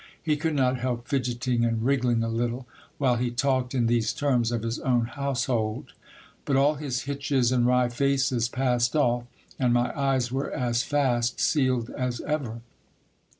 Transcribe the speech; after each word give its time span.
He 0.19 0.35
could 0.35 0.55
not 0.55 0.79
help 0.79 1.07
fidgeting 1.07 1.63
and 1.63 1.83
wriggling 1.85 2.23
a 2.23 2.27
little, 2.27 2.65
while 2.97 3.17
he 3.17 3.29
talked 3.29 3.75
in 3.75 3.85
these 3.85 4.13
terms 4.13 4.51
of 4.51 4.63
his 4.63 4.79
own 4.79 5.05
household; 5.05 5.93
but 6.43 6.55
all 6.55 6.73
his 6.73 7.01
hitches 7.03 7.51
and 7.51 7.67
wry 7.67 7.87
faces 7.87 8.49
passed 8.49 8.95
off, 8.95 9.25
and 9.59 9.73
my 9.75 9.95
eyes 9.95 10.31
were 10.31 10.49
as 10.49 10.81
fast 10.81 11.39
sealed 11.39 11.91
as 11.91 12.19
ever. 12.21 12.61